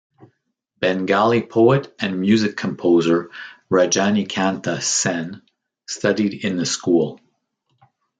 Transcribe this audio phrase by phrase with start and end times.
[0.79, 3.29] Bengali poet and music composer
[3.69, 5.43] Rajanikanta Sen
[5.87, 7.19] studied in the school.